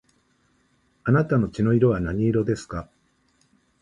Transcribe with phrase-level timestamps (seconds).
[1.03, 2.89] あなたの血の色は何色ですか